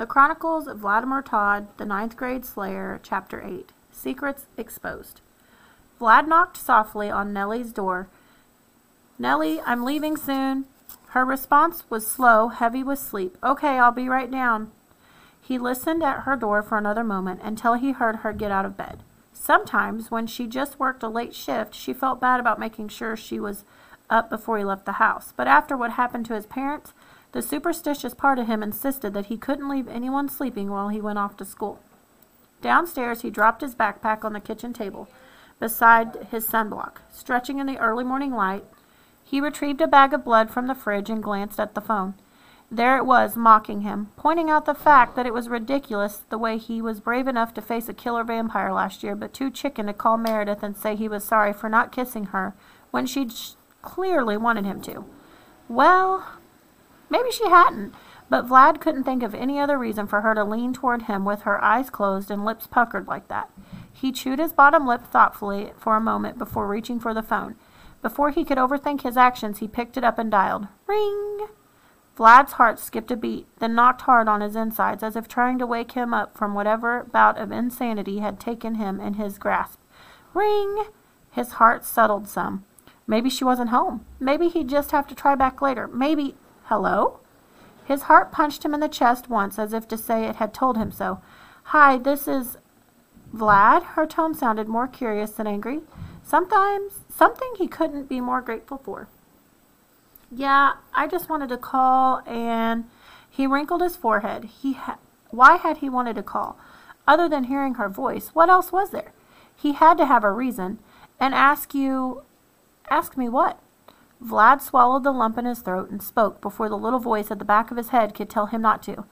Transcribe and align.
The 0.00 0.06
Chronicles 0.06 0.66
of 0.66 0.78
Vladimir 0.78 1.20
Tod, 1.20 1.68
the 1.76 1.84
Ninth 1.84 2.16
Grade 2.16 2.46
Slayer, 2.46 2.98
Chapter 3.02 3.42
8 3.42 3.70
Secrets 3.92 4.46
Exposed. 4.56 5.20
Vlad 6.00 6.26
knocked 6.26 6.56
softly 6.56 7.10
on 7.10 7.34
Nelly's 7.34 7.70
door. 7.70 8.08
Nelly, 9.18 9.60
I'm 9.60 9.84
leaving 9.84 10.16
soon. 10.16 10.64
Her 11.08 11.26
response 11.26 11.84
was 11.90 12.06
slow, 12.06 12.48
heavy 12.48 12.82
with 12.82 12.98
sleep. 12.98 13.36
Okay, 13.44 13.78
I'll 13.78 13.92
be 13.92 14.08
right 14.08 14.30
down. 14.30 14.72
He 15.38 15.58
listened 15.58 16.02
at 16.02 16.20
her 16.20 16.34
door 16.34 16.62
for 16.62 16.78
another 16.78 17.04
moment 17.04 17.40
until 17.42 17.74
he 17.74 17.92
heard 17.92 18.16
her 18.16 18.32
get 18.32 18.50
out 18.50 18.64
of 18.64 18.78
bed. 18.78 19.02
Sometimes, 19.34 20.10
when 20.10 20.26
she 20.26 20.46
just 20.46 20.80
worked 20.80 21.02
a 21.02 21.08
late 21.08 21.34
shift, 21.34 21.74
she 21.74 21.92
felt 21.92 22.22
bad 22.22 22.40
about 22.40 22.58
making 22.58 22.88
sure 22.88 23.18
she 23.18 23.38
was 23.38 23.64
up 24.08 24.30
before 24.30 24.56
he 24.56 24.64
left 24.64 24.86
the 24.86 24.92
house. 24.92 25.34
But 25.36 25.46
after 25.46 25.76
what 25.76 25.90
happened 25.90 26.24
to 26.24 26.34
his 26.34 26.46
parents, 26.46 26.94
the 27.32 27.42
superstitious 27.42 28.14
part 28.14 28.38
of 28.38 28.46
him 28.46 28.62
insisted 28.62 29.14
that 29.14 29.26
he 29.26 29.36
couldn't 29.36 29.68
leave 29.68 29.88
anyone 29.88 30.28
sleeping 30.28 30.70
while 30.70 30.88
he 30.88 31.00
went 31.00 31.18
off 31.18 31.36
to 31.36 31.44
school. 31.44 31.80
Downstairs, 32.60 33.22
he 33.22 33.30
dropped 33.30 33.62
his 33.62 33.74
backpack 33.74 34.24
on 34.24 34.32
the 34.32 34.40
kitchen 34.40 34.72
table 34.72 35.08
beside 35.58 36.28
his 36.30 36.46
sunblock. 36.46 36.98
Stretching 37.12 37.58
in 37.58 37.66
the 37.66 37.78
early 37.78 38.04
morning 38.04 38.32
light, 38.32 38.64
he 39.22 39.40
retrieved 39.40 39.80
a 39.80 39.86
bag 39.86 40.12
of 40.12 40.24
blood 40.24 40.50
from 40.50 40.66
the 40.66 40.74
fridge 40.74 41.10
and 41.10 41.22
glanced 41.22 41.60
at 41.60 41.74
the 41.74 41.80
phone. 41.80 42.14
There 42.72 42.96
it 42.96 43.04
was, 43.04 43.36
mocking 43.36 43.80
him, 43.80 44.08
pointing 44.16 44.48
out 44.48 44.64
the 44.64 44.74
fact 44.74 45.16
that 45.16 45.26
it 45.26 45.34
was 45.34 45.48
ridiculous 45.48 46.22
the 46.28 46.38
way 46.38 46.56
he 46.56 46.80
was 46.80 47.00
brave 47.00 47.26
enough 47.26 47.52
to 47.54 47.60
face 47.60 47.88
a 47.88 47.94
killer 47.94 48.22
vampire 48.22 48.72
last 48.72 49.02
year, 49.02 49.16
but 49.16 49.34
too 49.34 49.50
chicken 49.50 49.86
to 49.86 49.92
call 49.92 50.16
Meredith 50.16 50.62
and 50.62 50.76
say 50.76 50.94
he 50.94 51.08
was 51.08 51.24
sorry 51.24 51.52
for 51.52 51.68
not 51.68 51.92
kissing 51.92 52.26
her 52.26 52.54
when 52.90 53.06
she'd 53.06 53.32
clearly 53.82 54.36
wanted 54.36 54.64
him 54.64 54.80
to. 54.82 55.04
Well, 55.68 56.26
Maybe 57.10 57.30
she 57.30 57.48
hadn't, 57.48 57.92
but 58.30 58.46
Vlad 58.46 58.80
couldn't 58.80 59.04
think 59.04 59.22
of 59.22 59.34
any 59.34 59.58
other 59.58 59.76
reason 59.76 60.06
for 60.06 60.20
her 60.20 60.34
to 60.34 60.44
lean 60.44 60.72
toward 60.72 61.02
him 61.02 61.24
with 61.24 61.42
her 61.42 61.62
eyes 61.62 61.90
closed 61.90 62.30
and 62.30 62.44
lips 62.44 62.66
puckered 62.66 63.08
like 63.08 63.28
that. 63.28 63.50
He 63.92 64.12
chewed 64.12 64.38
his 64.38 64.52
bottom 64.52 64.86
lip 64.86 65.02
thoughtfully 65.06 65.72
for 65.76 65.96
a 65.96 66.00
moment 66.00 66.38
before 66.38 66.66
reaching 66.66 67.00
for 67.00 67.12
the 67.12 67.22
phone. 67.22 67.56
Before 68.00 68.30
he 68.30 68.44
could 68.44 68.56
overthink 68.56 69.02
his 69.02 69.16
actions, 69.16 69.58
he 69.58 69.68
picked 69.68 69.96
it 69.96 70.04
up 70.04 70.18
and 70.18 70.30
dialed. 70.30 70.68
Ring! 70.86 71.48
Vlad's 72.16 72.52
heart 72.52 72.78
skipped 72.78 73.10
a 73.10 73.16
beat, 73.16 73.46
then 73.58 73.74
knocked 73.74 74.02
hard 74.02 74.28
on 74.28 74.40
his 74.40 74.56
insides 74.56 75.02
as 75.02 75.16
if 75.16 75.26
trying 75.26 75.58
to 75.58 75.66
wake 75.66 75.92
him 75.92 76.14
up 76.14 76.36
from 76.36 76.54
whatever 76.54 77.04
bout 77.10 77.38
of 77.38 77.50
insanity 77.50 78.18
had 78.18 78.38
taken 78.38 78.76
him 78.76 79.00
in 79.00 79.14
his 79.14 79.38
grasp. 79.38 79.80
Ring! 80.34 80.84
His 81.30 81.52
heart 81.52 81.84
settled 81.84 82.28
some. 82.28 82.64
Maybe 83.06 83.30
she 83.30 83.44
wasn't 83.44 83.70
home. 83.70 84.04
Maybe 84.18 84.48
he'd 84.48 84.68
just 84.68 84.90
have 84.92 85.06
to 85.08 85.14
try 85.14 85.34
back 85.34 85.60
later. 85.60 85.88
Maybe. 85.88 86.36
Hello? 86.70 87.18
His 87.84 88.02
heart 88.02 88.30
punched 88.30 88.64
him 88.64 88.72
in 88.74 88.78
the 88.78 88.88
chest 88.88 89.28
once 89.28 89.58
as 89.58 89.72
if 89.72 89.88
to 89.88 89.98
say 89.98 90.26
it 90.26 90.36
had 90.36 90.54
told 90.54 90.76
him 90.76 90.92
so. 90.92 91.20
Hi, 91.64 91.98
this 91.98 92.28
is 92.28 92.58
Vlad? 93.34 93.82
Her 93.82 94.06
tone 94.06 94.34
sounded 94.34 94.68
more 94.68 94.86
curious 94.86 95.32
than 95.32 95.48
angry. 95.48 95.80
Sometimes 96.22 97.00
something 97.08 97.54
he 97.58 97.66
couldn't 97.66 98.08
be 98.08 98.20
more 98.20 98.40
grateful 98.40 98.78
for. 98.78 99.08
Yeah, 100.30 100.74
I 100.94 101.08
just 101.08 101.28
wanted 101.28 101.48
to 101.48 101.56
call 101.56 102.22
and 102.24 102.84
he 103.28 103.48
wrinkled 103.48 103.82
his 103.82 103.96
forehead. 103.96 104.44
He 104.44 104.74
ha- 104.74 104.98
why 105.30 105.56
had 105.56 105.78
he 105.78 105.90
wanted 105.90 106.14
to 106.14 106.22
call? 106.22 106.56
Other 107.04 107.28
than 107.28 107.44
hearing 107.44 107.74
her 107.74 107.88
voice, 107.88 108.28
what 108.28 108.48
else 108.48 108.70
was 108.70 108.90
there? 108.90 109.12
He 109.56 109.72
had 109.72 109.98
to 109.98 110.06
have 110.06 110.22
a 110.22 110.30
reason. 110.30 110.78
And 111.18 111.34
ask 111.34 111.74
you 111.74 112.22
ask 112.88 113.16
me 113.16 113.28
what? 113.28 113.58
Vlad 114.24 114.60
swallowed 114.60 115.02
the 115.02 115.12
lump 115.12 115.38
in 115.38 115.46
his 115.46 115.60
throat 115.60 115.90
and 115.90 116.02
spoke 116.02 116.40
before 116.40 116.68
the 116.68 116.76
little 116.76 116.98
voice 116.98 117.30
at 117.30 117.38
the 117.38 117.44
back 117.44 117.70
of 117.70 117.76
his 117.76 117.88
head 117.88 118.14
could 118.14 118.28
tell 118.28 118.46
him 118.46 118.60
not 118.60 118.82
to. 118.82 119.04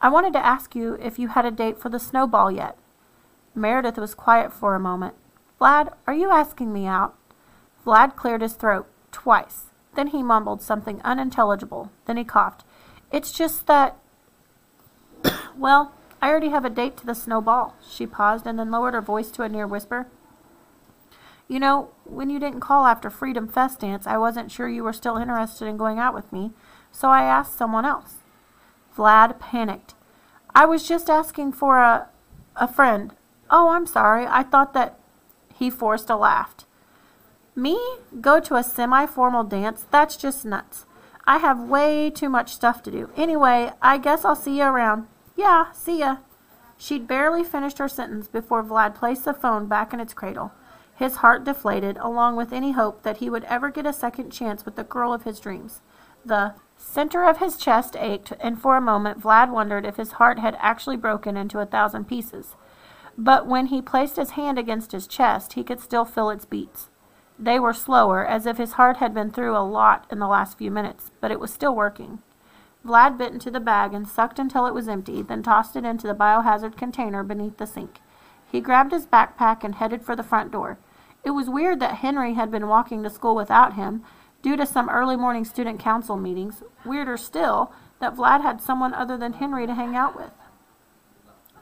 I 0.00 0.08
wanted 0.08 0.32
to 0.32 0.44
ask 0.44 0.74
you 0.74 0.94
if 0.94 1.18
you 1.18 1.28
had 1.28 1.44
a 1.44 1.50
date 1.50 1.78
for 1.78 1.88
the 1.88 2.00
snowball 2.00 2.50
yet. 2.50 2.76
Meredith 3.54 3.98
was 3.98 4.14
quiet 4.14 4.52
for 4.52 4.74
a 4.74 4.80
moment. 4.80 5.14
Vlad, 5.60 5.92
are 6.06 6.14
you 6.14 6.30
asking 6.30 6.72
me 6.72 6.86
out? 6.86 7.14
Vlad 7.86 8.16
cleared 8.16 8.42
his 8.42 8.54
throat 8.54 8.86
twice. 9.12 9.66
Then 9.94 10.08
he 10.08 10.22
mumbled 10.22 10.62
something 10.62 11.00
unintelligible. 11.04 11.92
Then 12.06 12.16
he 12.16 12.24
coughed. 12.24 12.64
It's 13.12 13.30
just 13.30 13.66
that. 13.66 13.96
well, 15.56 15.92
I 16.20 16.30
already 16.30 16.48
have 16.48 16.64
a 16.64 16.70
date 16.70 16.96
to 16.98 17.06
the 17.06 17.14
snowball. 17.14 17.76
She 17.86 18.06
paused 18.06 18.46
and 18.46 18.58
then 18.58 18.70
lowered 18.70 18.94
her 18.94 19.02
voice 19.02 19.30
to 19.32 19.42
a 19.42 19.48
near 19.48 19.66
whisper. 19.66 20.06
You 21.48 21.60
know, 21.60 21.90
when 22.04 22.30
you 22.30 22.38
didn't 22.38 22.60
call 22.60 22.86
after 22.86 23.10
Freedom 23.10 23.46
Fest 23.48 23.80
dance, 23.80 24.06
I 24.06 24.16
wasn't 24.16 24.50
sure 24.50 24.68
you 24.68 24.84
were 24.84 24.92
still 24.92 25.16
interested 25.16 25.66
in 25.66 25.76
going 25.76 25.98
out 25.98 26.14
with 26.14 26.32
me, 26.32 26.52
so 26.90 27.08
I 27.08 27.24
asked 27.24 27.58
someone 27.58 27.84
else. 27.84 28.16
Vlad 28.96 29.38
panicked. 29.38 29.94
I 30.54 30.66
was 30.66 30.86
just 30.86 31.10
asking 31.10 31.52
for 31.52 31.78
a 31.78 32.08
a 32.56 32.68
friend. 32.68 33.14
Oh, 33.50 33.70
I'm 33.70 33.86
sorry. 33.86 34.26
I 34.26 34.42
thought 34.42 34.74
that 34.74 34.98
he 35.54 35.70
forced 35.70 36.10
a 36.10 36.16
laugh. 36.16 36.54
Me? 37.54 37.78
Go 38.20 38.40
to 38.40 38.56
a 38.56 38.62
semi-formal 38.62 39.44
dance? 39.44 39.86
That's 39.90 40.16
just 40.16 40.44
nuts. 40.44 40.86
I 41.26 41.38
have 41.38 41.60
way 41.60 42.10
too 42.10 42.28
much 42.28 42.54
stuff 42.54 42.82
to 42.84 42.90
do. 42.90 43.10
Anyway, 43.16 43.70
I 43.80 43.98
guess 43.98 44.24
I'll 44.24 44.36
see 44.36 44.58
you 44.58 44.64
around. 44.64 45.06
Yeah, 45.36 45.70
see 45.72 46.00
ya. 46.00 46.18
She'd 46.76 47.06
barely 47.06 47.44
finished 47.44 47.78
her 47.78 47.88
sentence 47.88 48.26
before 48.26 48.64
Vlad 48.64 48.94
placed 48.94 49.24
the 49.24 49.34
phone 49.34 49.66
back 49.66 49.92
in 49.92 50.00
its 50.00 50.14
cradle 50.14 50.52
his 50.94 51.16
heart 51.16 51.44
deflated, 51.44 51.96
along 51.98 52.36
with 52.36 52.52
any 52.52 52.72
hope 52.72 53.02
that 53.02 53.18
he 53.18 53.30
would 53.30 53.44
ever 53.44 53.70
get 53.70 53.86
a 53.86 53.92
second 53.92 54.30
chance 54.30 54.64
with 54.64 54.76
the 54.76 54.84
girl 54.84 55.12
of 55.12 55.24
his 55.24 55.40
dreams. 55.40 55.80
The 56.24 56.54
center 56.76 57.24
of 57.24 57.38
his 57.38 57.56
chest 57.56 57.96
ached, 57.98 58.32
and 58.40 58.60
for 58.60 58.76
a 58.76 58.80
moment 58.80 59.20
Vlad 59.20 59.50
wondered 59.50 59.84
if 59.84 59.96
his 59.96 60.12
heart 60.12 60.38
had 60.38 60.56
actually 60.60 60.96
broken 60.96 61.36
into 61.36 61.58
a 61.58 61.66
thousand 61.66 62.06
pieces. 62.06 62.54
But 63.16 63.46
when 63.46 63.66
he 63.66 63.82
placed 63.82 64.16
his 64.16 64.30
hand 64.30 64.58
against 64.58 64.92
his 64.92 65.06
chest, 65.06 65.54
he 65.54 65.64
could 65.64 65.80
still 65.80 66.04
feel 66.04 66.30
its 66.30 66.44
beats. 66.44 66.88
They 67.38 67.58
were 67.58 67.72
slower, 67.72 68.24
as 68.24 68.46
if 68.46 68.58
his 68.58 68.72
heart 68.72 68.98
had 68.98 69.14
been 69.14 69.30
through 69.30 69.56
a 69.56 69.66
lot 69.66 70.06
in 70.10 70.18
the 70.18 70.28
last 70.28 70.58
few 70.58 70.70
minutes, 70.70 71.10
but 71.20 71.30
it 71.30 71.40
was 71.40 71.52
still 71.52 71.74
working. 71.74 72.20
Vlad 72.86 73.16
bit 73.16 73.32
into 73.32 73.50
the 73.50 73.60
bag 73.60 73.94
and 73.94 74.06
sucked 74.06 74.38
until 74.38 74.66
it 74.66 74.74
was 74.74 74.88
empty, 74.88 75.22
then 75.22 75.42
tossed 75.42 75.76
it 75.76 75.84
into 75.84 76.06
the 76.06 76.14
biohazard 76.14 76.76
container 76.76 77.22
beneath 77.22 77.56
the 77.56 77.66
sink. 77.66 78.00
He 78.52 78.60
grabbed 78.60 78.92
his 78.92 79.06
backpack 79.06 79.64
and 79.64 79.76
headed 79.76 80.02
for 80.02 80.14
the 80.14 80.22
front 80.22 80.52
door. 80.52 80.78
It 81.24 81.30
was 81.30 81.48
weird 81.48 81.80
that 81.80 81.96
Henry 81.96 82.34
had 82.34 82.50
been 82.50 82.68
walking 82.68 83.02
to 83.02 83.08
school 83.08 83.34
without 83.34 83.76
him, 83.76 84.04
due 84.42 84.58
to 84.58 84.66
some 84.66 84.90
early 84.90 85.16
morning 85.16 85.46
student 85.46 85.80
council 85.80 86.16
meetings. 86.16 86.62
Weirder 86.84 87.16
still, 87.16 87.72
that 87.98 88.14
Vlad 88.14 88.42
had 88.42 88.60
someone 88.60 88.92
other 88.92 89.16
than 89.16 89.32
Henry 89.34 89.66
to 89.66 89.74
hang 89.74 89.96
out 89.96 90.14
with. 90.14 90.32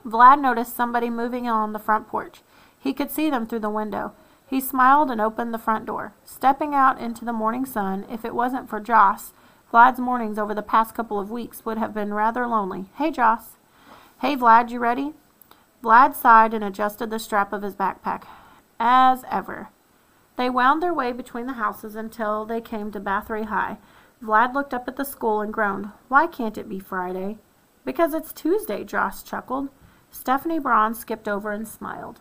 Vlad 0.04 0.40
noticed 0.40 0.74
somebody 0.74 1.10
moving 1.10 1.46
on 1.46 1.72
the 1.72 1.78
front 1.78 2.08
porch. 2.08 2.40
He 2.76 2.92
could 2.92 3.12
see 3.12 3.30
them 3.30 3.46
through 3.46 3.60
the 3.60 3.70
window. 3.70 4.12
He 4.48 4.60
smiled 4.60 5.12
and 5.12 5.20
opened 5.20 5.54
the 5.54 5.58
front 5.58 5.86
door. 5.86 6.14
Stepping 6.24 6.74
out 6.74 6.98
into 6.98 7.24
the 7.24 7.32
morning 7.32 7.64
sun, 7.64 8.04
if 8.10 8.24
it 8.24 8.34
wasn't 8.34 8.68
for 8.68 8.80
Joss, 8.80 9.32
Vlad's 9.72 10.00
mornings 10.00 10.38
over 10.38 10.56
the 10.56 10.62
past 10.62 10.96
couple 10.96 11.20
of 11.20 11.30
weeks 11.30 11.64
would 11.64 11.78
have 11.78 11.94
been 11.94 12.14
rather 12.14 12.48
lonely. 12.48 12.86
Hey, 12.96 13.12
Joss. 13.12 13.58
Hey, 14.20 14.34
Vlad, 14.34 14.70
you 14.70 14.80
ready? 14.80 15.14
Vlad 15.82 16.14
sighed 16.14 16.52
and 16.52 16.62
adjusted 16.62 17.10
the 17.10 17.18
strap 17.18 17.52
of 17.52 17.62
his 17.62 17.74
backpack. 17.74 18.24
As 18.78 19.24
ever. 19.30 19.68
They 20.36 20.50
wound 20.50 20.82
their 20.82 20.94
way 20.94 21.12
between 21.12 21.46
the 21.46 21.54
houses 21.54 21.94
until 21.94 22.44
they 22.44 22.60
came 22.60 22.90
to 22.92 23.00
Bathory 23.00 23.46
High. 23.46 23.78
Vlad 24.22 24.54
looked 24.54 24.74
up 24.74 24.86
at 24.88 24.96
the 24.96 25.04
school 25.04 25.40
and 25.40 25.52
groaned. 25.52 25.90
Why 26.08 26.26
can't 26.26 26.58
it 26.58 26.68
be 26.68 26.78
Friday? 26.78 27.38
Because 27.84 28.14
it's 28.14 28.32
Tuesday, 28.32 28.84
Joss 28.84 29.22
chuckled. 29.22 29.68
Stephanie 30.10 30.58
Braun 30.58 30.94
skipped 30.94 31.28
over 31.28 31.50
and 31.52 31.66
smiled. 31.66 32.20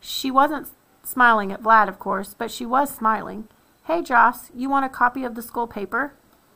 She 0.00 0.30
wasn't 0.30 0.68
smiling 1.02 1.52
at 1.52 1.62
Vlad, 1.62 1.88
of 1.88 1.98
course, 1.98 2.34
but 2.34 2.50
she 2.50 2.66
was 2.66 2.94
smiling. 2.94 3.48
Hey, 3.84 4.02
Joss, 4.02 4.50
you 4.54 4.68
want 4.68 4.84
a 4.84 4.88
copy 4.88 5.24
of 5.24 5.34
the 5.34 5.42
school 5.42 5.66
paper? 5.66 6.14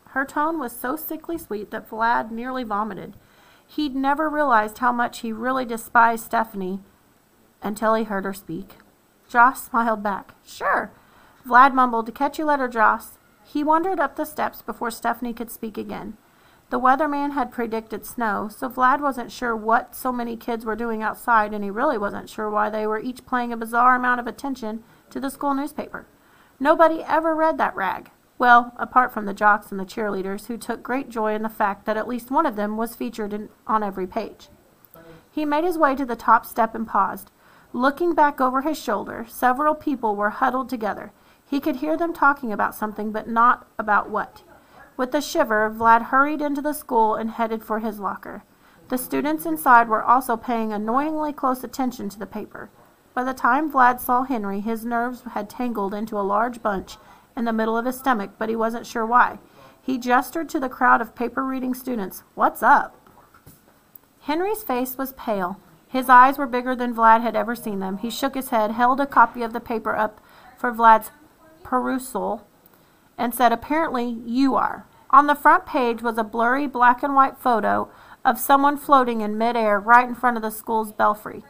Her 0.09 0.25
tone 0.25 0.59
was 0.59 0.73
so 0.73 0.97
sickly 0.97 1.39
sweet 1.39 1.71
that 1.71 1.89
Vlad 1.89 2.31
nearly 2.31 2.65
vomited. 2.65 3.15
He'd 3.69 3.95
never 3.95 4.29
realized 4.29 4.79
how 4.79 4.93
much 4.93 5.21
he 5.21 5.33
really 5.33 5.65
despised 5.65 6.25
Stephanie 6.25 6.81
until 7.63 7.95
he 7.95 8.05
heard 8.05 8.25
her 8.25 8.33
speak. 8.33 8.77
Joss 9.29 9.67
smiled 9.67 10.03
back. 10.03 10.35
Sure. 10.45 10.91
Vlad 11.47 11.75
mumbled, 11.75 12.07
To 12.07 12.13
catch 12.13 12.39
you 12.39 12.47
later, 12.47 12.67
Joss. 12.67 13.19
He 13.45 13.63
wandered 13.63 14.01
up 14.01 14.17
the 14.17 14.25
steps 14.25 14.63
before 14.63 14.91
Stephanie 14.91 15.35
could 15.35 15.51
speak 15.51 15.77
again. 15.77 16.17
The 16.71 16.81
weatherman 16.81 17.33
had 17.33 17.53
predicted 17.53 18.05
snow, 18.05 18.49
so 18.49 18.69
Vlad 18.69 19.01
wasn't 19.01 19.33
sure 19.33 19.57
what 19.57 19.95
so 19.95 20.13
many 20.13 20.37
kids 20.37 20.65
were 20.65 20.77
doing 20.77 21.03
outside, 21.03 21.55
and 21.55 21.65
he 21.65 21.71
really 21.71 21.97
wasn't 21.97 22.29
sure 22.29 22.51
why 22.51 22.69
they 22.69 22.87
were 22.87 22.99
each 23.01 23.25
paying 23.27 23.53
a 23.53 23.57
bizarre 23.57 23.97
amount 23.97 24.21
of 24.21 24.27
attention 24.27 24.83
to 25.11 25.21
the 25.21 25.31
school 25.31 25.55
newspaper. 25.55 26.07
Nobody 26.61 27.03
ever 27.03 27.35
read 27.35 27.57
that 27.59 27.77
rag. 27.77 28.11
Well, 28.39 28.73
apart 28.77 29.13
from 29.13 29.27
the 29.27 29.35
jocks 29.35 29.73
and 29.73 29.81
the 29.81 29.85
cheerleaders, 29.85 30.47
who 30.47 30.57
took 30.57 30.83
great 30.83 31.09
joy 31.09 31.35
in 31.35 31.43
the 31.43 31.49
fact 31.49 31.85
that 31.87 31.97
at 31.97 32.07
least 32.07 32.31
one 32.31 32.47
of 32.47 32.55
them 32.55 32.77
was 32.77 32.95
featured 32.95 33.33
in, 33.33 33.49
on 33.67 33.83
every 33.83 34.07
page. 34.07 34.49
He 35.31 35.45
made 35.45 35.65
his 35.65 35.77
way 35.77 35.97
to 35.97 36.05
the 36.05 36.17
top 36.17 36.47
step 36.47 36.75
and 36.75 36.87
paused. 36.87 37.31
Looking 37.73 38.15
back 38.15 38.41
over 38.41 38.63
his 38.63 38.79
shoulder, 38.79 39.27
several 39.29 39.75
people 39.75 40.15
were 40.15 40.31
huddled 40.31 40.69
together. 40.69 41.13
He 41.45 41.61
could 41.61 41.77
hear 41.77 41.97
them 41.97 42.15
talking 42.15 42.53
about 42.53 42.75
something, 42.75 43.11
but 43.11 43.29
not 43.29 43.67
about 43.79 44.09
what. 44.09 44.43
With 44.97 45.15
a 45.15 45.21
shiver, 45.21 45.71
Vlad 45.71 46.07
hurried 46.07 46.41
into 46.41 46.63
the 46.63 46.73
school 46.73 47.15
and 47.15 47.31
headed 47.31 47.63
for 47.63 47.81
his 47.81 47.99
locker. 47.99 48.45
The 48.89 48.99
students 48.99 49.47
inside 49.47 49.89
were 49.89 50.03
also 50.03 50.37
paying 50.37 50.73
annoyingly 50.73 51.33
close 51.33 51.63
attention 51.63 52.09
to 52.11 52.19
the 52.19 52.27
paper. 52.27 52.71
By 53.15 53.25
the 53.25 53.35
time 53.35 53.71
Vlad 53.71 54.01
saw 54.01 54.23
Henry, 54.23 54.61
his 54.61 54.85
nerves 54.85 55.23
had 55.33 55.51
tangled 55.51 55.93
into 55.93 56.19
a 56.19 56.23
large 56.23 56.63
bunch 56.63 56.99
in 57.39 57.45
the 57.45 57.53
middle 57.53 57.79
of 57.79 57.87
his 57.87 57.99
stomach, 57.99 58.33
but 58.37 58.49
he 58.49 58.57
wasn't 58.57 58.87
sure 58.87 59.07
why. 59.07 59.39
He 59.81 59.97
gestured 59.97 60.49
to 60.51 60.61
the 60.61 60.69
crowd 60.69 61.01
of 61.01 61.15
paper 61.15 61.45
reading 61.45 61.73
students. 61.73 62.25
What's 62.35 62.63
up? 62.63 62.95
Henry's 64.23 64.63
face 64.63 64.99
was 64.99 65.13
pale. 65.13 65.59
His 65.87 66.11
eyes 66.11 66.37
were 66.37 66.47
bigger 66.47 66.77
than 66.77 66.95
Vlad 66.95 67.23
had 67.23 67.35
ever 67.35 67.55
seen 67.55 67.79
them. 67.79 67.99
He 67.99 68.11
shook 68.11 68.35
his 68.35 68.51
head, 68.51 68.73
held 68.73 69.01
a 69.01 69.07
copy 69.07 69.43
of 69.43 69.55
the 69.55 69.61
paper 69.61 69.97
up 69.97 70.21
for 70.59 70.73
Vlad's 70.73 71.11
perusal, 71.63 72.47
and 73.17 73.35
said, 73.35 73.53
Apparently 73.53 74.19
you 74.27 74.55
are. 74.55 74.85
On 75.11 75.27
the 75.27 75.35
front 75.35 75.65
page 75.65 76.03
was 76.03 76.19
a 76.19 76.25
blurry 76.25 76.67
black 76.67 77.03
and 77.03 77.15
white 77.15 77.39
photo 77.39 77.89
of 78.25 78.39
someone 78.39 78.77
floating 78.77 79.23
in 79.23 79.39
midair 79.39 79.81
right 79.81 80.07
in 80.07 80.15
front 80.15 80.37
of 80.37 80.43
the 80.43 80.51
school's 80.51 80.93
belfry. 80.93 81.43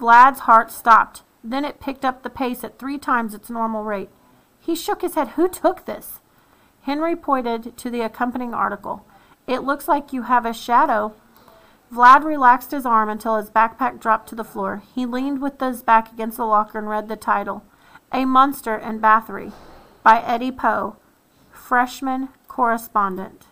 Vlad's 0.00 0.40
heart 0.40 0.70
stopped. 0.70 1.22
Then 1.44 1.64
it 1.64 1.80
picked 1.80 2.04
up 2.04 2.22
the 2.22 2.30
pace 2.30 2.64
at 2.64 2.78
three 2.78 2.96
times 2.96 3.34
its 3.34 3.50
normal 3.50 3.84
rate. 3.84 4.08
He 4.66 4.74
shook 4.74 5.02
his 5.02 5.14
head. 5.14 5.28
Who 5.28 5.48
took 5.48 5.84
this? 5.84 6.18
Henry 6.82 7.14
pointed 7.14 7.76
to 7.76 7.88
the 7.88 8.00
accompanying 8.00 8.52
article. 8.52 9.06
It 9.46 9.62
looks 9.62 9.86
like 9.86 10.12
you 10.12 10.22
have 10.22 10.44
a 10.44 10.52
shadow. 10.52 11.14
Vlad 11.92 12.24
relaxed 12.24 12.72
his 12.72 12.84
arm 12.84 13.08
until 13.08 13.36
his 13.36 13.48
backpack 13.48 14.00
dropped 14.00 14.28
to 14.30 14.34
the 14.34 14.42
floor. 14.42 14.82
He 14.92 15.06
leaned 15.06 15.40
with 15.40 15.60
his 15.60 15.84
back 15.84 16.12
against 16.12 16.36
the 16.38 16.44
locker 16.44 16.78
and 16.78 16.88
read 16.88 17.06
the 17.06 17.14
title 17.14 17.62
A 18.12 18.24
Monster 18.24 18.76
in 18.76 18.98
Bathory 18.98 19.52
by 20.02 20.20
Eddie 20.20 20.50
Poe, 20.50 20.96
freshman 21.52 22.30
correspondent. 22.48 23.46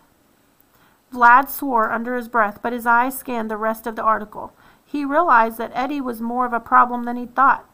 Vlad 1.13 1.47
swore 1.47 1.93
under 1.93 2.17
his 2.17 2.27
breath, 2.27 2.59
but 2.61 2.73
his 2.73 2.85
eyes 2.85 3.17
scanned 3.17 3.49
the 3.49 3.55
rest 3.55 3.87
of 3.87 3.95
the 3.95 4.03
article. 4.03 4.51
He 4.83 5.05
realized 5.05 5.57
that 5.59 5.71
Eddie 5.73 6.01
was 6.01 6.19
more 6.19 6.45
of 6.45 6.51
a 6.51 6.59
problem 6.59 7.05
than 7.05 7.15
he 7.15 7.25
thought. 7.25 7.65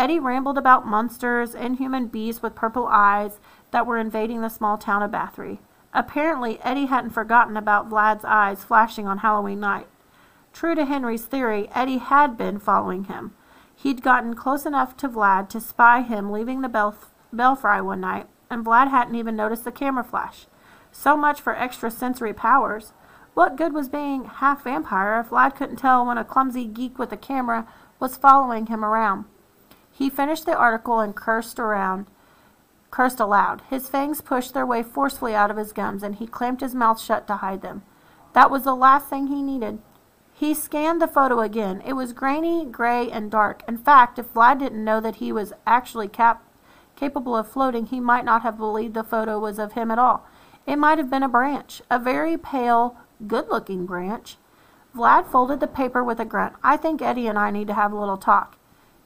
Eddie 0.00 0.18
rambled 0.18 0.56
about 0.56 0.86
monsters, 0.86 1.54
inhuman 1.54 2.06
beasts 2.06 2.40
with 2.40 2.54
purple 2.54 2.88
eyes 2.90 3.38
that 3.70 3.86
were 3.86 3.98
invading 3.98 4.40
the 4.40 4.48
small 4.48 4.78
town 4.78 5.02
of 5.02 5.10
Bathory. 5.10 5.58
Apparently, 5.92 6.58
Eddie 6.62 6.86
hadn't 6.86 7.10
forgotten 7.10 7.54
about 7.54 7.90
Vlad's 7.90 8.24
eyes 8.24 8.64
flashing 8.64 9.06
on 9.06 9.18
Halloween 9.18 9.60
night. 9.60 9.86
True 10.54 10.74
to 10.74 10.86
Henry's 10.86 11.26
theory, 11.26 11.68
Eddie 11.74 11.98
had 11.98 12.38
been 12.38 12.58
following 12.58 13.04
him. 13.04 13.34
He'd 13.76 14.00
gotten 14.00 14.32
close 14.32 14.64
enough 14.64 14.96
to 14.96 15.08
Vlad 15.08 15.50
to 15.50 15.60
spy 15.60 16.00
him 16.00 16.32
leaving 16.32 16.62
the 16.62 16.68
belf- 16.68 17.10
belfry 17.30 17.82
one 17.82 18.00
night, 18.00 18.26
and 18.48 18.64
Vlad 18.64 18.88
hadn't 18.88 19.16
even 19.16 19.36
noticed 19.36 19.64
the 19.64 19.70
camera 19.70 20.02
flash. 20.02 20.46
So 20.90 21.14
much 21.14 21.42
for 21.42 21.54
extrasensory 21.54 22.32
powers. 22.32 22.94
What 23.34 23.56
good 23.56 23.74
was 23.74 23.90
being 23.90 24.24
half 24.24 24.64
vampire 24.64 25.20
if 25.20 25.28
Vlad 25.28 25.56
couldn't 25.56 25.76
tell 25.76 26.06
when 26.06 26.16
a 26.16 26.24
clumsy 26.24 26.64
geek 26.64 26.98
with 26.98 27.12
a 27.12 27.18
camera 27.18 27.68
was 27.98 28.16
following 28.16 28.64
him 28.64 28.82
around? 28.82 29.26
He 29.92 30.08
finished 30.08 30.46
the 30.46 30.56
article 30.56 31.00
and 31.00 31.14
cursed 31.14 31.58
around, 31.58 32.06
cursed 32.90 33.20
aloud. 33.20 33.62
His 33.70 33.88
fangs 33.88 34.20
pushed 34.20 34.54
their 34.54 34.66
way 34.66 34.82
forcefully 34.82 35.34
out 35.34 35.50
of 35.50 35.56
his 35.56 35.72
gums, 35.72 36.02
and 36.02 36.16
he 36.16 36.26
clamped 36.26 36.60
his 36.60 36.74
mouth 36.74 37.00
shut 37.00 37.26
to 37.26 37.36
hide 37.36 37.62
them. 37.62 37.82
That 38.32 38.50
was 38.50 38.64
the 38.64 38.74
last 38.74 39.08
thing 39.08 39.26
he 39.26 39.42
needed. 39.42 39.78
He 40.32 40.54
scanned 40.54 41.02
the 41.02 41.06
photo 41.06 41.40
again. 41.40 41.82
It 41.84 41.92
was 41.92 42.14
grainy, 42.14 42.64
gray, 42.64 43.10
and 43.10 43.30
dark. 43.30 43.62
In 43.68 43.76
fact, 43.76 44.18
if 44.18 44.32
Vlad 44.32 44.58
didn't 44.60 44.84
know 44.84 45.00
that 45.00 45.16
he 45.16 45.32
was 45.32 45.52
actually 45.66 46.08
cap- 46.08 46.42
capable 46.96 47.36
of 47.36 47.46
floating, 47.46 47.86
he 47.86 48.00
might 48.00 48.24
not 48.24 48.42
have 48.42 48.56
believed 48.56 48.94
the 48.94 49.04
photo 49.04 49.38
was 49.38 49.58
of 49.58 49.72
him 49.72 49.90
at 49.90 49.98
all. 49.98 50.26
It 50.66 50.76
might 50.76 50.98
have 50.98 51.10
been 51.10 51.22
a 51.22 51.28
branch, 51.28 51.82
a 51.90 51.98
very 51.98 52.38
pale, 52.38 52.96
good 53.26 53.48
looking 53.48 53.84
branch. 53.84 54.36
Vlad 54.96 55.26
folded 55.26 55.60
the 55.60 55.66
paper 55.66 56.02
with 56.02 56.18
a 56.20 56.24
grunt. 56.24 56.54
I 56.62 56.76
think 56.76 57.02
Eddie 57.02 57.26
and 57.26 57.38
I 57.38 57.50
need 57.50 57.66
to 57.66 57.74
have 57.74 57.92
a 57.92 57.98
little 57.98 58.16
talk. 58.16 58.56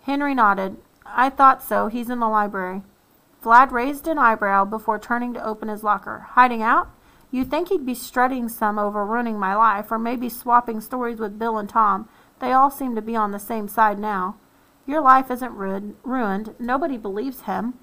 Henry 0.04 0.34
nodded. 0.34 0.76
I 1.06 1.30
thought 1.30 1.62
so. 1.62 1.88
He's 1.88 2.10
in 2.10 2.20
the 2.20 2.28
library. 2.28 2.82
Vlad 3.42 3.70
raised 3.72 4.06
an 4.06 4.18
eyebrow 4.18 4.64
before 4.64 4.98
turning 4.98 5.32
to 5.34 5.44
open 5.44 5.68
his 5.68 5.82
locker. 5.82 6.26
Hiding 6.30 6.62
out? 6.62 6.88
You'd 7.30 7.50
think 7.50 7.68
he'd 7.68 7.86
be 7.86 7.94
strutting 7.94 8.48
some 8.48 8.78
over 8.78 9.04
ruining 9.04 9.38
my 9.38 9.54
life, 9.56 9.90
or 9.90 9.98
maybe 9.98 10.28
swapping 10.28 10.80
stories 10.80 11.18
with 11.18 11.38
Bill 11.38 11.58
and 11.58 11.68
Tom. 11.68 12.08
They 12.38 12.52
all 12.52 12.70
seem 12.70 12.94
to 12.94 13.02
be 13.02 13.16
on 13.16 13.32
the 13.32 13.38
same 13.38 13.66
side 13.66 13.98
now. 13.98 14.36
Your 14.86 15.00
life 15.00 15.30
isn't 15.30 15.52
ruined. 16.04 16.54
Nobody 16.58 16.98
believes 16.98 17.42
him. 17.42 17.74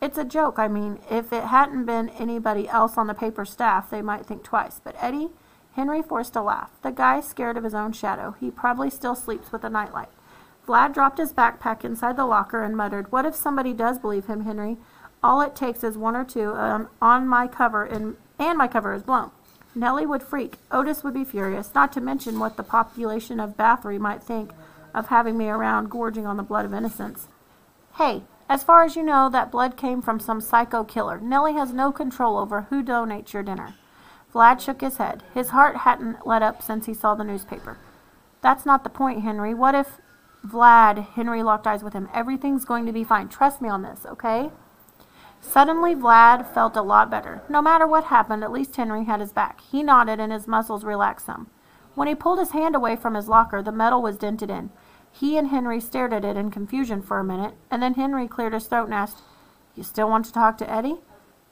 It's 0.00 0.18
a 0.18 0.24
joke. 0.24 0.58
I 0.58 0.68
mean, 0.68 1.00
if 1.10 1.32
it 1.32 1.44
hadn't 1.44 1.84
been 1.84 2.10
anybody 2.10 2.68
else 2.68 2.96
on 2.96 3.06
the 3.06 3.14
paper 3.14 3.44
staff, 3.44 3.90
they 3.90 4.02
might 4.02 4.24
think 4.24 4.44
twice. 4.44 4.80
But 4.82 4.96
Eddie, 5.00 5.30
Henry 5.72 6.00
forced 6.00 6.36
a 6.36 6.42
laugh. 6.42 6.70
The 6.82 6.92
guy's 6.92 7.26
scared 7.26 7.56
of 7.56 7.64
his 7.64 7.74
own 7.74 7.92
shadow. 7.92 8.36
He 8.38 8.50
probably 8.50 8.88
still 8.88 9.16
sleeps 9.16 9.50
with 9.50 9.64
a 9.64 9.70
nightlight. 9.70 10.10
Vlad 10.66 10.92
dropped 10.92 11.18
his 11.18 11.32
backpack 11.32 11.84
inside 11.84 12.16
the 12.16 12.26
locker 12.26 12.62
and 12.62 12.76
muttered, 12.76 13.12
What 13.12 13.24
if 13.24 13.34
somebody 13.34 13.72
does 13.72 13.98
believe 13.98 14.26
him, 14.26 14.44
Henry? 14.44 14.76
All 15.22 15.40
it 15.40 15.56
takes 15.56 15.84
is 15.84 15.96
one 15.96 16.16
or 16.16 16.24
two 16.24 16.54
um, 16.54 16.88
on 17.00 17.28
my 17.28 17.46
cover 17.46 17.84
and, 17.84 18.16
and 18.38 18.58
my 18.58 18.68
cover 18.68 18.92
is 18.92 19.02
blown. 19.02 19.30
Nelly 19.74 20.06
would 20.06 20.22
freak. 20.22 20.54
Otis 20.70 21.04
would 21.04 21.14
be 21.14 21.24
furious, 21.24 21.74
not 21.74 21.92
to 21.92 22.00
mention 22.00 22.38
what 22.38 22.56
the 22.56 22.62
population 22.62 23.38
of 23.38 23.56
Bathory 23.56 23.98
might 23.98 24.22
think 24.22 24.50
of 24.94 25.08
having 25.08 25.36
me 25.36 25.48
around 25.48 25.90
gorging 25.90 26.26
on 26.26 26.38
the 26.38 26.42
blood 26.42 26.64
of 26.64 26.72
innocents. 26.72 27.28
Hey, 27.96 28.22
as 28.48 28.64
far 28.64 28.84
as 28.84 28.96
you 28.96 29.02
know, 29.02 29.28
that 29.28 29.50
blood 29.50 29.76
came 29.76 30.00
from 30.00 30.18
some 30.18 30.40
psycho 30.40 30.84
killer. 30.84 31.20
Nelly 31.20 31.52
has 31.54 31.72
no 31.72 31.92
control 31.92 32.38
over 32.38 32.62
who 32.62 32.82
donates 32.82 33.32
your 33.32 33.42
dinner. 33.42 33.74
Vlad 34.32 34.60
shook 34.60 34.80
his 34.80 34.96
head. 34.96 35.22
His 35.34 35.50
heart 35.50 35.78
hadn't 35.78 36.26
let 36.26 36.42
up 36.42 36.62
since 36.62 36.86
he 36.86 36.94
saw 36.94 37.14
the 37.14 37.24
newspaper. 37.24 37.78
That's 38.40 38.64
not 38.64 38.84
the 38.84 38.90
point, 38.90 39.22
Henry. 39.22 39.52
What 39.52 39.74
if 39.74 40.00
Vlad, 40.46 41.08
Henry 41.14 41.42
locked 41.42 41.66
eyes 41.66 41.82
with 41.82 41.92
him. 41.92 42.08
Everything's 42.14 42.64
going 42.64 42.86
to 42.86 42.92
be 42.92 43.04
fine. 43.04 43.28
Trust 43.28 43.60
me 43.60 43.68
on 43.68 43.82
this, 43.82 44.06
okay? 44.06 44.50
Suddenly, 45.40 45.94
Vlad 45.94 46.52
felt 46.52 46.76
a 46.76 46.82
lot 46.82 47.10
better. 47.10 47.42
No 47.48 47.60
matter 47.60 47.86
what 47.86 48.04
happened, 48.04 48.44
at 48.44 48.52
least 48.52 48.76
Henry 48.76 49.04
had 49.04 49.20
his 49.20 49.32
back. 49.32 49.60
He 49.60 49.82
nodded 49.82 50.20
and 50.20 50.32
his 50.32 50.46
muscles 50.48 50.84
relaxed 50.84 51.26
some. 51.26 51.48
When 51.94 52.08
he 52.08 52.14
pulled 52.14 52.38
his 52.38 52.50
hand 52.50 52.74
away 52.74 52.96
from 52.96 53.14
his 53.14 53.28
locker, 53.28 53.62
the 53.62 53.72
metal 53.72 54.02
was 54.02 54.18
dented 54.18 54.50
in. 54.50 54.70
He 55.10 55.38
and 55.38 55.48
Henry 55.48 55.80
stared 55.80 56.12
at 56.12 56.24
it 56.24 56.36
in 56.36 56.50
confusion 56.50 57.00
for 57.00 57.18
a 57.18 57.24
minute, 57.24 57.54
and 57.70 57.82
then 57.82 57.94
Henry 57.94 58.28
cleared 58.28 58.52
his 58.52 58.66
throat 58.66 58.84
and 58.84 58.94
asked, 58.94 59.22
You 59.74 59.82
still 59.82 60.10
want 60.10 60.26
to 60.26 60.32
talk 60.32 60.58
to 60.58 60.70
Eddie? 60.70 61.00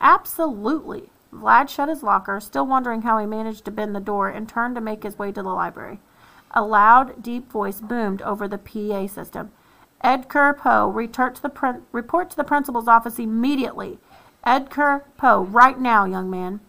Absolutely. 0.00 1.10
Vlad 1.32 1.68
shut 1.68 1.88
his 1.88 2.02
locker, 2.02 2.40
still 2.40 2.66
wondering 2.66 3.02
how 3.02 3.18
he 3.18 3.26
managed 3.26 3.64
to 3.64 3.70
bend 3.70 3.94
the 3.94 4.00
door, 4.00 4.28
and 4.28 4.48
turned 4.48 4.74
to 4.74 4.80
make 4.80 5.02
his 5.02 5.18
way 5.18 5.32
to 5.32 5.42
the 5.42 5.48
library. 5.48 6.00
A 6.54 6.62
loud, 6.62 7.22
deep 7.22 7.50
voice 7.50 7.80
boomed 7.80 8.22
over 8.22 8.48
the 8.48 8.58
PA 8.58 9.06
system. 9.08 9.50
Edgar 10.02 10.54
Poe, 10.54 10.88
report 10.88 11.34
to 11.34 11.42
the, 11.42 11.82
report 11.90 12.30
to 12.30 12.36
the 12.36 12.44
principal's 12.44 12.86
office 12.86 13.18
immediately. 13.18 13.98
Edgar 14.44 15.04
Poe, 15.16 15.42
right 15.42 15.78
now, 15.80 16.04
young 16.04 16.30
man. 16.30 16.60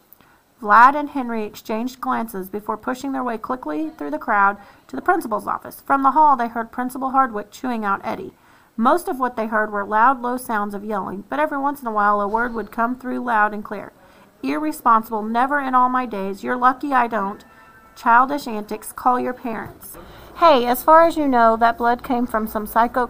Vlad 0.61 0.95
and 0.95 1.09
Henry 1.09 1.43
exchanged 1.43 2.01
glances 2.01 2.49
before 2.49 2.77
pushing 2.77 3.11
their 3.11 3.23
way 3.23 3.37
quickly 3.37 3.91
through 3.91 4.09
the 4.09 4.17
crowd 4.17 4.57
to 4.87 4.95
the 4.95 5.01
principal's 5.01 5.45
office. 5.45 5.81
From 5.81 6.01
the 6.01 6.11
hall, 6.11 6.35
they 6.35 6.47
heard 6.47 6.71
Principal 6.71 7.11
Hardwick 7.11 7.51
chewing 7.51 7.85
out 7.85 8.01
Eddie. 8.03 8.33
Most 8.77 9.07
of 9.07 9.19
what 9.19 9.35
they 9.35 9.47
heard 9.47 9.71
were 9.71 9.85
loud, 9.85 10.21
low 10.21 10.37
sounds 10.37 10.73
of 10.73 10.83
yelling, 10.83 11.25
but 11.29 11.39
every 11.39 11.59
once 11.59 11.81
in 11.81 11.87
a 11.87 11.91
while 11.91 12.19
a 12.19 12.27
word 12.27 12.53
would 12.53 12.71
come 12.71 12.97
through 12.97 13.23
loud 13.23 13.53
and 13.53 13.63
clear. 13.63 13.91
Irresponsible, 14.41 15.21
never 15.21 15.59
in 15.59 15.75
all 15.75 15.89
my 15.89 16.05
days. 16.05 16.43
You're 16.43 16.57
lucky 16.57 16.93
I 16.93 17.07
don't. 17.07 17.45
Childish 17.95 18.47
antics, 18.47 18.91
call 18.91 19.19
your 19.19 19.33
parents. 19.33 19.97
Hey, 20.37 20.65
as 20.65 20.83
far 20.83 21.05
as 21.05 21.15
you 21.15 21.27
know, 21.27 21.55
that 21.57 21.77
blood 21.77 22.03
came 22.03 22.27
from 22.27 22.47
some 22.47 22.67
psycho 22.67 23.09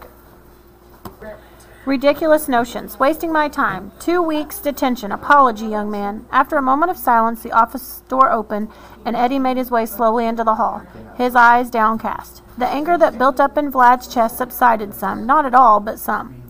Ridiculous 1.85 2.47
notions. 2.47 2.99
Wasting 2.99 3.31
my 3.31 3.47
time. 3.47 3.91
Two 3.99 4.19
weeks 4.19 4.57
detention. 4.57 5.11
Apology, 5.11 5.67
young 5.67 5.91
man. 5.91 6.25
After 6.31 6.57
a 6.57 6.61
moment 6.61 6.89
of 6.89 6.97
silence, 6.97 7.43
the 7.43 7.51
office 7.51 8.01
door 8.07 8.31
opened, 8.31 8.69
and 9.05 9.15
Eddie 9.15 9.37
made 9.37 9.57
his 9.57 9.69
way 9.69 9.85
slowly 9.85 10.25
into 10.25 10.43
the 10.43 10.55
hall, 10.55 10.81
his 11.15 11.35
eyes 11.35 11.69
downcast. 11.69 12.41
The 12.57 12.65
anger 12.65 12.97
that 12.97 13.19
built 13.19 13.39
up 13.39 13.55
in 13.55 13.69
Vlad's 13.69 14.11
chest 14.11 14.37
subsided 14.37 14.95
some. 14.95 15.27
Not 15.27 15.45
at 15.45 15.53
all, 15.53 15.79
but 15.79 15.99
some. 15.99 16.41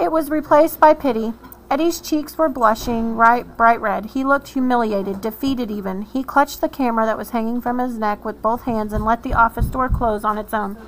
It 0.00 0.10
was 0.10 0.30
replaced 0.30 0.80
by 0.80 0.94
pity. 0.94 1.32
Eddie's 1.70 2.00
cheeks 2.00 2.38
were 2.38 2.48
blushing 2.48 3.14
right 3.14 3.56
bright 3.56 3.80
red. 3.80 4.06
He 4.06 4.24
looked 4.24 4.48
humiliated, 4.48 5.20
defeated 5.20 5.70
even. 5.70 6.00
He 6.02 6.22
clutched 6.22 6.62
the 6.62 6.68
camera 6.68 7.04
that 7.04 7.18
was 7.18 7.30
hanging 7.30 7.60
from 7.60 7.78
his 7.78 7.98
neck 7.98 8.24
with 8.24 8.40
both 8.40 8.62
hands 8.62 8.94
and 8.94 9.04
let 9.04 9.22
the 9.22 9.34
office 9.34 9.66
door 9.66 9.90
close 9.90 10.24
on 10.24 10.38
its 10.38 10.54
own. 10.54 10.78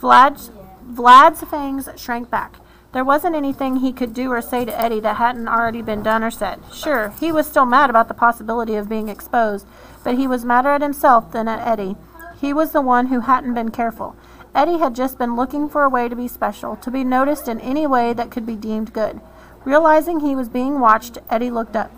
Vlad's 0.00 0.50
Vlad's 0.82 1.42
fangs 1.42 1.88
shrank 1.96 2.30
back. 2.30 2.56
There 2.92 3.04
wasn't 3.04 3.36
anything 3.36 3.76
he 3.76 3.92
could 3.92 4.14
do 4.14 4.32
or 4.32 4.40
say 4.40 4.64
to 4.64 4.80
Eddie 4.80 5.00
that 5.00 5.16
hadn't 5.16 5.46
already 5.46 5.82
been 5.82 6.02
done 6.02 6.24
or 6.24 6.30
said. 6.30 6.60
Sure, 6.72 7.12
he 7.20 7.30
was 7.30 7.46
still 7.46 7.66
mad 7.66 7.90
about 7.90 8.08
the 8.08 8.14
possibility 8.14 8.74
of 8.74 8.88
being 8.88 9.08
exposed, 9.08 9.66
but 10.02 10.16
he 10.16 10.26
was 10.26 10.44
madder 10.44 10.70
at 10.70 10.80
himself 10.80 11.30
than 11.30 11.46
at 11.46 11.64
Eddie. 11.64 11.96
He 12.40 12.52
was 12.52 12.72
the 12.72 12.80
one 12.80 13.06
who 13.06 13.20
hadn't 13.20 13.54
been 13.54 13.70
careful. 13.70 14.16
Eddie 14.54 14.78
had 14.78 14.94
just 14.94 15.18
been 15.18 15.36
looking 15.36 15.68
for 15.68 15.84
a 15.84 15.90
way 15.90 16.08
to 16.08 16.16
be 16.16 16.26
special, 16.26 16.74
to 16.76 16.90
be 16.90 17.04
noticed 17.04 17.46
in 17.46 17.60
any 17.60 17.86
way 17.86 18.14
that 18.14 18.30
could 18.30 18.46
be 18.46 18.56
deemed 18.56 18.94
good. 18.94 19.20
Realizing 19.68 20.20
he 20.20 20.34
was 20.34 20.48
being 20.48 20.80
watched, 20.80 21.18
Eddie 21.28 21.50
looked 21.50 21.76
up. 21.76 21.92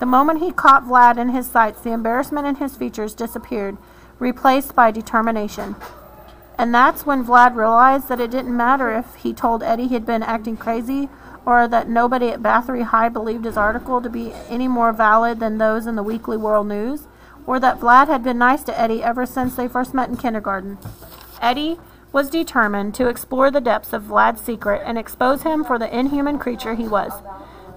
The 0.00 0.06
moment 0.06 0.40
he 0.42 0.50
caught 0.50 0.82
Vlad 0.82 1.18
in 1.18 1.28
his 1.28 1.48
sights, 1.48 1.80
the 1.80 1.92
embarrassment 1.92 2.48
in 2.48 2.56
his 2.56 2.74
features 2.74 3.14
disappeared, 3.14 3.76
replaced 4.18 4.74
by 4.74 4.90
determination. 4.90 5.76
And 6.58 6.74
that's 6.74 7.06
when 7.06 7.24
Vlad 7.24 7.54
realized 7.54 8.08
that 8.08 8.18
it 8.18 8.32
didn't 8.32 8.56
matter 8.56 8.90
if 8.90 9.14
he 9.14 9.32
told 9.32 9.62
Eddie 9.62 9.86
he'd 9.86 10.04
been 10.04 10.24
acting 10.24 10.56
crazy 10.56 11.08
or 11.46 11.68
that 11.68 11.88
nobody 11.88 12.30
at 12.30 12.42
Bathory 12.42 12.82
High 12.82 13.08
believed 13.08 13.44
his 13.44 13.56
article 13.56 14.02
to 14.02 14.10
be 14.10 14.32
any 14.48 14.66
more 14.66 14.92
valid 14.92 15.38
than 15.38 15.58
those 15.58 15.86
in 15.86 15.94
the 15.94 16.02
Weekly 16.02 16.36
World 16.36 16.66
News, 16.66 17.06
or 17.46 17.60
that 17.60 17.78
Vlad 17.78 18.08
had 18.08 18.24
been 18.24 18.38
nice 18.38 18.64
to 18.64 18.76
Eddie 18.76 19.04
ever 19.04 19.26
since 19.26 19.54
they 19.54 19.68
first 19.68 19.94
met 19.94 20.08
in 20.08 20.16
kindergarten. 20.16 20.76
Eddie 21.40 21.78
was 22.12 22.28
determined 22.28 22.94
to 22.94 23.08
explore 23.08 23.50
the 23.50 23.60
depths 23.60 23.92
of 23.92 24.04
Vlad's 24.04 24.40
secret 24.40 24.82
and 24.84 24.98
expose 24.98 25.42
him 25.42 25.64
for 25.64 25.78
the 25.78 25.96
inhuman 25.96 26.38
creature 26.38 26.74
he 26.74 26.86
was. 26.86 27.12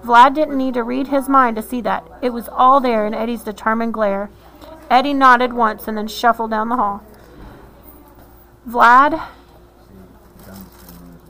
Vlad 0.02 0.34
didn't 0.34 0.58
need 0.58 0.74
to 0.74 0.82
read 0.82 1.08
his 1.08 1.28
mind 1.28 1.56
to 1.56 1.62
see 1.62 1.80
that. 1.80 2.06
It 2.22 2.30
was 2.30 2.48
all 2.48 2.80
there 2.80 3.06
in 3.06 3.14
Eddie's 3.14 3.42
determined 3.42 3.94
glare. 3.94 4.30
Eddie 4.90 5.14
nodded 5.14 5.52
once 5.52 5.88
and 5.88 5.96
then 5.96 6.06
shuffled 6.06 6.50
down 6.50 6.68
the 6.68 6.76
hall. 6.76 7.02
Vlad 8.68 9.26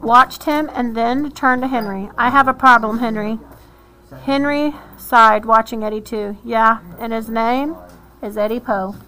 watched 0.02 0.44
him 0.44 0.68
and 0.75 0.96
then 0.96 1.30
turned 1.30 1.62
to 1.62 1.68
Henry. 1.68 2.10
I 2.18 2.30
have 2.30 2.48
a 2.48 2.54
problem, 2.54 2.98
Henry. 2.98 3.38
Henry 4.25 4.75
sighed, 4.98 5.44
watching 5.44 5.84
Eddie 5.84 6.00
too. 6.00 6.36
Yeah, 6.44 6.80
and 6.98 7.12
his 7.12 7.28
name 7.28 7.76
is 8.20 8.36
Eddie 8.36 8.60
Poe. 8.60 8.96